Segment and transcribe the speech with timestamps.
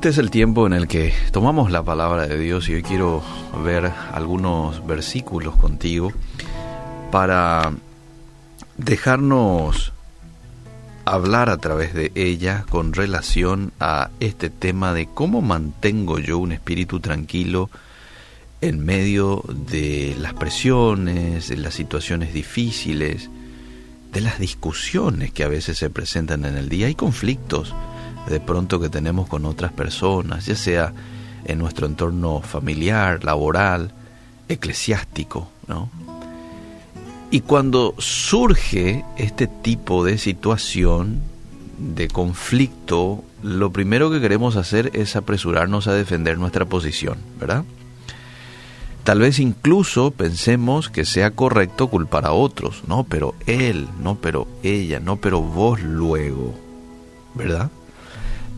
[0.00, 3.22] Este es el tiempo en el que tomamos la palabra de Dios y hoy quiero
[3.62, 6.10] ver algunos versículos contigo
[7.10, 7.74] para
[8.78, 9.92] dejarnos
[11.04, 16.52] hablar a través de ella con relación a este tema de cómo mantengo yo un
[16.52, 17.68] espíritu tranquilo
[18.62, 23.28] en medio de las presiones, de las situaciones difíciles,
[24.14, 26.86] de las discusiones que a veces se presentan en el día.
[26.86, 27.74] Hay conflictos
[28.28, 30.92] de pronto que tenemos con otras personas, ya sea
[31.44, 33.92] en nuestro entorno familiar, laboral,
[34.48, 35.88] eclesiástico, ¿no?
[37.30, 41.22] Y cuando surge este tipo de situación,
[41.78, 47.64] de conflicto, lo primero que queremos hacer es apresurarnos a defender nuestra posición, ¿verdad?
[49.04, 54.46] Tal vez incluso pensemos que sea correcto culpar a otros, no, pero él, no, pero
[54.62, 56.54] ella, no, pero vos luego,
[57.34, 57.70] ¿verdad?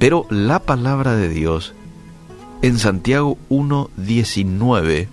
[0.00, 1.74] Pero la palabra de Dios
[2.62, 5.08] en Santiago 1.19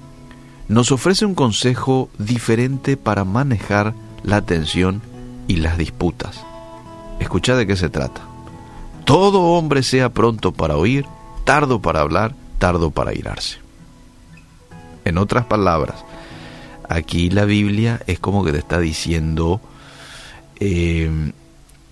[0.69, 5.01] nos ofrece un consejo diferente para manejar la tensión
[5.45, 6.41] y las disputas.
[7.19, 8.21] Escucha de qué se trata.
[9.03, 11.05] Todo hombre sea pronto para oír,
[11.43, 13.57] tardo para hablar, tardo para irarse.
[15.03, 16.05] En otras palabras,
[16.87, 19.59] aquí la Biblia es como que te está diciendo,
[20.61, 21.33] eh,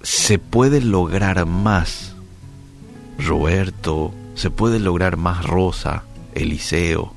[0.01, 2.14] se puede lograr más,
[3.17, 7.13] Roberto, se puede lograr más Rosa, Eliseo,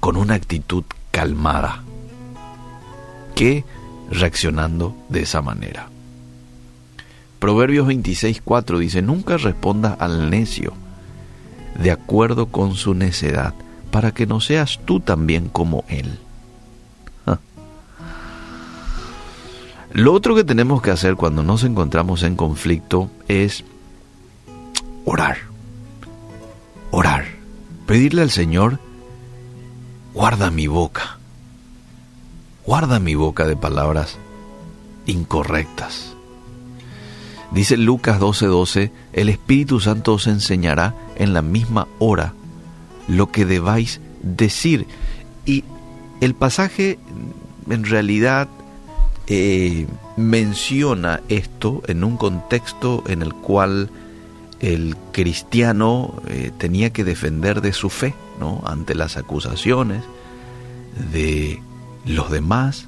[0.00, 1.84] con una actitud calmada
[3.34, 3.64] que
[4.10, 5.88] reaccionando de esa manera.
[7.38, 10.74] Proverbios 26:4 dice, nunca responda al necio
[11.78, 13.54] de acuerdo con su necedad,
[13.90, 16.18] para que no seas tú también como él.
[19.92, 23.64] Lo otro que tenemos que hacer cuando nos encontramos en conflicto es
[25.04, 25.38] orar.
[26.90, 27.24] Orar.
[27.86, 28.78] Pedirle al Señor
[30.14, 31.18] guarda mi boca,
[32.66, 34.18] guarda mi boca de palabras
[35.06, 36.14] incorrectas.
[37.50, 42.34] Dice Lucas 12:12, el Espíritu Santo os enseñará en la misma hora
[43.08, 44.86] lo que debáis decir.
[45.44, 45.64] Y
[46.20, 46.98] el pasaje
[47.68, 48.48] en realidad
[49.26, 53.90] eh, menciona esto en un contexto en el cual
[54.62, 58.62] el cristiano eh, tenía que defender de su fe ¿no?
[58.64, 60.02] ante las acusaciones
[61.12, 61.60] de
[62.06, 62.86] los demás,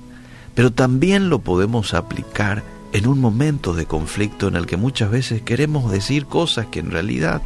[0.55, 2.63] pero también lo podemos aplicar
[2.93, 6.93] en un momento de conflicto en el que muchas veces queremos decir cosas que en
[6.93, 7.43] realidad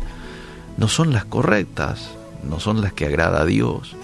[0.76, 2.10] no son las correctas,
[2.48, 3.96] no son las que agrada a Dios.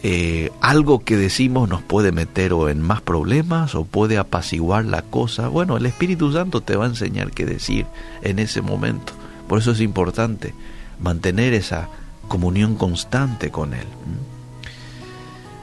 [0.00, 5.02] Eh, algo que decimos nos puede meter o en más problemas o puede apaciguar la
[5.02, 5.48] cosa.
[5.48, 7.86] Bueno, el Espíritu Santo te va a enseñar qué decir
[8.22, 9.12] en ese momento.
[9.48, 10.54] Por eso es importante
[11.00, 11.88] mantener esa
[12.28, 13.86] comunión constante con Él.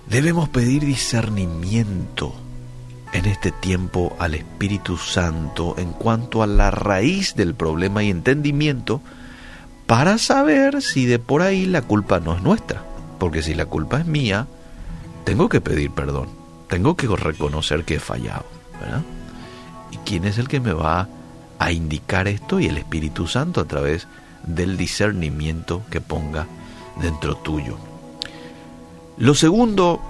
[0.10, 2.36] Debemos pedir discernimiento
[3.14, 9.02] en este tiempo al Espíritu Santo en cuanto a la raíz del problema y entendimiento
[9.88, 12.84] para saber si de por ahí la culpa no es nuestra
[13.18, 14.48] porque si la culpa es mía,
[15.24, 16.30] tengo que pedir perdón,
[16.70, 18.46] tengo que reconocer que he fallado.
[18.80, 19.02] ¿verdad?
[19.92, 21.08] ¿Y quién es el que me va
[21.60, 22.60] a indicar esto?
[22.60, 24.08] Y el Espíritu Santo a través
[24.46, 26.48] del discernimiento que ponga
[27.02, 27.78] dentro tuyo.
[29.18, 30.02] Lo segundo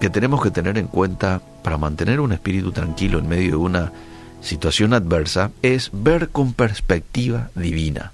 [0.00, 3.92] que tenemos que tener en cuenta para mantener un espíritu tranquilo en medio de una
[4.40, 8.12] situación adversa es ver con perspectiva divina.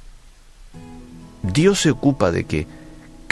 [1.42, 2.66] Dios se ocupa de que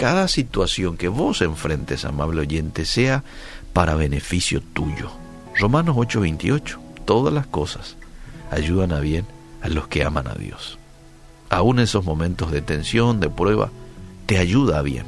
[0.00, 3.22] cada situación que vos enfrentes, amable oyente, sea
[3.74, 5.10] para beneficio tuyo.
[5.58, 7.96] Romanos 8:28, todas las cosas
[8.50, 9.26] ayudan a bien
[9.60, 10.78] a los que aman a Dios.
[11.50, 13.72] Aún esos momentos de tensión, de prueba,
[14.24, 15.04] te ayuda a bien.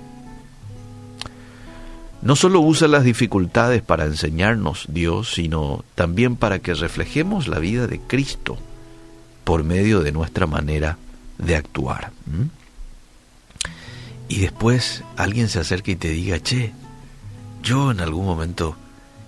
[2.21, 7.87] No solo usa las dificultades para enseñarnos Dios, sino también para que reflejemos la vida
[7.87, 8.59] de Cristo
[9.45, 10.99] por medio de nuestra manera
[11.39, 12.13] de actuar
[14.33, 16.73] y después alguien se acerca y te diga, che,
[17.63, 18.77] yo en algún momento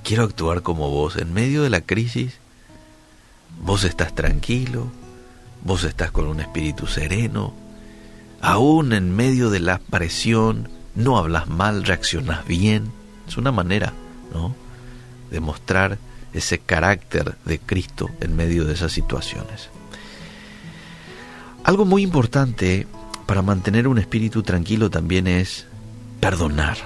[0.03, 2.39] quiero actuar como vos, en medio de la crisis,
[3.61, 4.91] vos estás tranquilo,
[5.63, 7.53] vos estás con un espíritu sereno,
[8.41, 12.91] aún en medio de la presión, no hablas mal, reaccionas bien.
[13.29, 13.93] Es una manera,
[14.33, 14.57] ¿no?
[15.31, 15.99] De mostrar
[16.33, 19.69] ese carácter de Cristo en medio de esas situaciones.
[21.63, 22.87] Algo muy importante
[23.27, 25.67] para mantener un espíritu tranquilo también es
[26.21, 26.77] perdonar.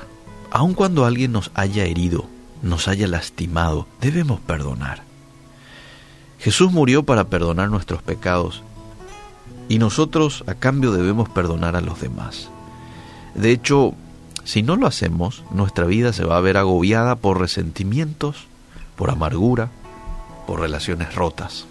[0.51, 2.27] Aun cuando alguien nos haya herido,
[2.63, 5.03] nos haya lastimado, debemos perdonar.
[6.39, 8.63] Jesús murió para perdonar nuestros pecados
[9.69, 12.49] Y nosotros a cambio debemos perdonar a los demás.
[13.35, 13.95] De hecho,
[14.45, 18.47] si no lo hacemos, nuestra vida se va a ver agobiada por resentimientos,
[18.97, 19.69] por amargura,
[20.47, 21.67] por relaciones rotas.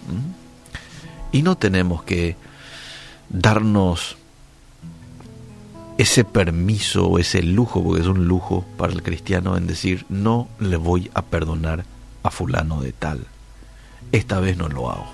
[1.31, 2.35] Y no tenemos que
[3.29, 4.16] darnos
[5.97, 10.47] ese permiso o ese lujo, porque es un lujo para el cristiano en decir, no
[10.59, 11.85] le voy a perdonar
[12.23, 13.25] a fulano de tal.
[14.11, 15.07] Esta vez no lo hago.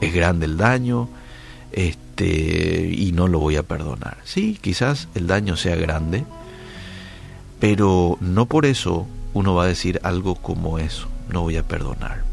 [0.00, 1.08] Es grande el daño,
[1.70, 4.18] este, y no lo voy a perdonar.
[4.24, 6.24] Sí, quizás el daño sea grande,
[7.60, 12.24] pero no por eso uno va a decir algo como eso, no voy a perdonar.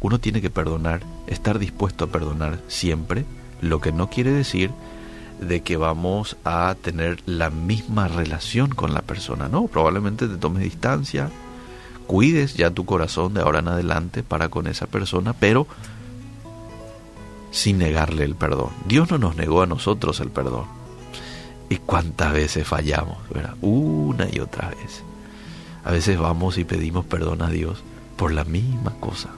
[0.00, 3.24] Uno tiene que perdonar, estar dispuesto a perdonar siempre,
[3.60, 4.72] lo que no quiere decir
[5.48, 10.62] de que vamos a tener la misma relación con la persona, no, probablemente te tomes
[10.62, 11.30] distancia,
[12.06, 15.66] cuides ya tu corazón de ahora en adelante para con esa persona, pero
[17.50, 18.70] sin negarle el perdón.
[18.86, 20.64] Dios no nos negó a nosotros el perdón.
[21.68, 23.18] ¿Y cuántas veces fallamos?
[23.60, 25.02] Una y otra vez.
[25.84, 27.82] A veces vamos y pedimos perdón a Dios
[28.16, 29.30] por la misma cosa.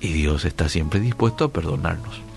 [0.00, 2.27] Y Dios está siempre dispuesto a perdonarnos.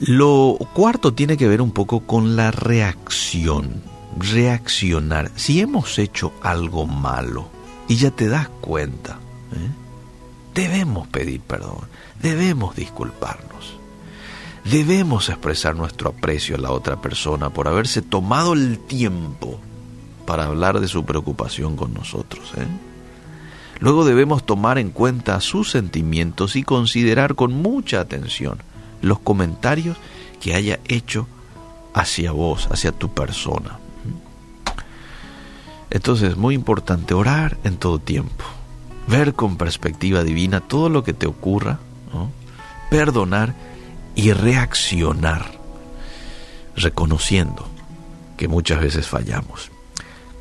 [0.00, 3.82] Lo cuarto tiene que ver un poco con la reacción.
[4.18, 5.30] Reaccionar.
[5.36, 7.48] Si hemos hecho algo malo
[7.88, 9.18] y ya te das cuenta,
[9.52, 9.70] ¿eh?
[10.54, 11.78] debemos pedir perdón,
[12.20, 13.78] debemos disculparnos.
[14.64, 19.60] Debemos expresar nuestro aprecio a la otra persona por haberse tomado el tiempo
[20.26, 22.52] para hablar de su preocupación con nosotros.
[22.56, 22.66] ¿eh?
[23.78, 28.58] Luego debemos tomar en cuenta sus sentimientos y considerar con mucha atención
[29.04, 29.96] los comentarios
[30.40, 31.26] que haya hecho
[31.94, 33.78] hacia vos, hacia tu persona.
[35.90, 38.44] Entonces es muy importante orar en todo tiempo,
[39.06, 41.78] ver con perspectiva divina todo lo que te ocurra,
[42.90, 43.54] perdonar
[44.14, 45.58] y reaccionar,
[46.76, 47.68] reconociendo
[48.36, 49.70] que muchas veces fallamos.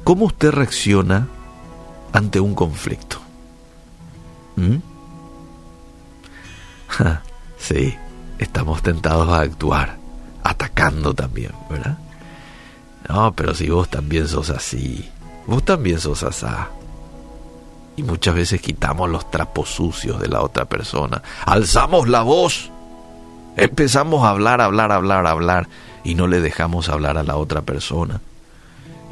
[0.03, 1.27] ¿Cómo usted reacciona
[2.11, 3.19] ante un conflicto?
[4.55, 4.77] ¿Mm?
[7.57, 7.95] sí,
[8.43, 9.97] estamos tentados a actuar,
[10.43, 11.97] atacando también, ¿verdad?
[13.09, 15.09] No, pero si vos también sos así,
[15.47, 16.69] vos también sos asá.
[17.95, 22.71] Y muchas veces quitamos los trapos sucios de la otra persona, alzamos la voz,
[23.55, 25.67] empezamos a hablar, hablar, hablar, hablar,
[26.03, 28.21] y no le dejamos hablar a la otra persona.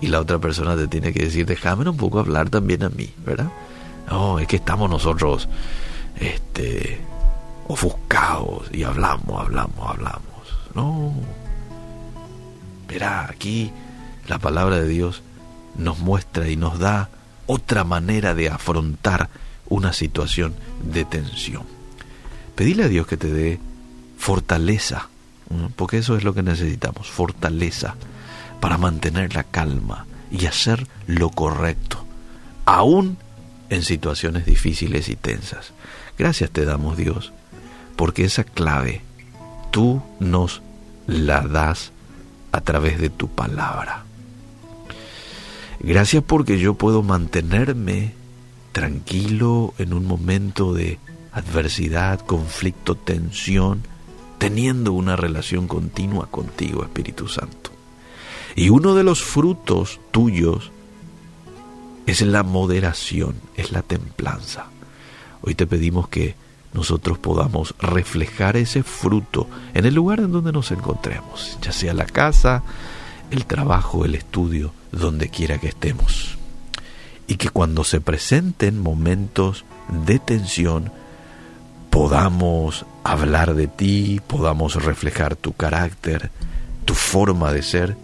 [0.01, 3.13] Y la otra persona te tiene que decir, déjame un poco hablar también a mí,
[3.24, 3.51] ¿verdad?
[4.10, 5.48] No, es que estamos nosotros,
[6.19, 7.00] este,
[7.71, 10.21] ofuscados y hablamos, hablamos, hablamos.
[10.75, 11.13] No.
[12.88, 13.71] Verá, aquí
[14.27, 15.23] la palabra de Dios
[15.77, 17.09] nos muestra y nos da
[17.47, 19.29] otra manera de afrontar
[19.69, 20.53] una situación
[20.83, 21.63] de tensión.
[22.56, 23.59] Pedile a Dios que te dé
[24.18, 25.07] fortaleza,
[25.77, 27.95] porque eso es lo que necesitamos, fortaleza
[28.59, 32.06] para mantener la calma y hacer lo correcto,
[32.65, 33.18] aún
[33.69, 35.71] en situaciones difíciles y tensas.
[36.18, 37.31] Gracias te damos Dios
[38.01, 39.01] porque esa clave
[39.69, 40.63] tú nos
[41.06, 41.92] la das
[42.51, 44.06] a través de tu palabra.
[45.80, 48.13] Gracias porque yo puedo mantenerme
[48.71, 50.98] tranquilo en un momento de
[51.31, 53.83] adversidad, conflicto, tensión,
[54.40, 57.69] teniendo una relación continua contigo, Espíritu Santo.
[58.56, 60.71] Y uno de los frutos tuyos
[62.07, 64.71] es la moderación, es la templanza.
[65.44, 66.41] Hoy te pedimos que
[66.73, 72.06] nosotros podamos reflejar ese fruto en el lugar en donde nos encontremos, ya sea la
[72.06, 72.63] casa,
[73.30, 76.37] el trabajo, el estudio, donde quiera que estemos.
[77.28, 79.66] Y que cuando se presenten momentos
[80.06, 80.92] de tensión,
[81.90, 86.31] podamos hablar de ti, podamos reflejar tu carácter,
[86.85, 87.97] tu forma de ser,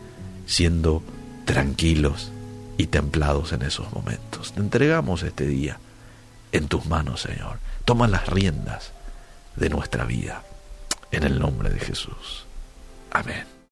[0.46, 1.04] siendo
[1.46, 2.32] tranquilos
[2.78, 4.54] y templados en esos momentos.
[4.54, 5.80] Te entregamos este día
[6.52, 8.92] en tus manos, Señor toma las riendas
[9.56, 10.44] de nuestra vida.
[11.10, 12.46] En el nombre de Jesús.
[13.12, 13.57] Amén.